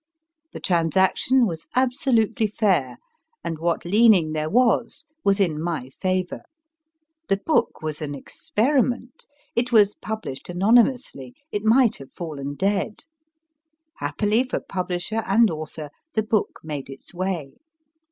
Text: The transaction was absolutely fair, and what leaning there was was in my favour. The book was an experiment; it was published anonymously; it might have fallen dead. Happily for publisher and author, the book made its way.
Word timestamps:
The 0.51 0.59
transaction 0.59 1.45
was 1.45 1.67
absolutely 1.75 2.47
fair, 2.47 2.97
and 3.43 3.59
what 3.59 3.85
leaning 3.85 4.31
there 4.31 4.49
was 4.49 5.05
was 5.23 5.39
in 5.39 5.61
my 5.61 5.89
favour. 5.91 6.41
The 7.27 7.37
book 7.37 7.83
was 7.83 8.01
an 8.01 8.15
experiment; 8.15 9.27
it 9.55 9.71
was 9.71 9.93
published 9.93 10.49
anonymously; 10.49 11.35
it 11.51 11.63
might 11.63 11.97
have 11.97 12.11
fallen 12.11 12.55
dead. 12.55 13.03
Happily 13.97 14.43
for 14.43 14.59
publisher 14.59 15.23
and 15.27 15.51
author, 15.51 15.91
the 16.15 16.23
book 16.23 16.61
made 16.63 16.89
its 16.89 17.13
way. 17.13 17.53